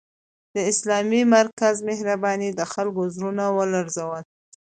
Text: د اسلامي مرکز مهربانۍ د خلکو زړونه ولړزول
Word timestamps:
د 0.55 0.57
اسلامي 0.71 1.21
مرکز 1.35 1.75
مهربانۍ 1.89 2.49
د 2.55 2.61
خلکو 2.73 3.01
زړونه 3.15 3.45
ولړزول 3.57 4.23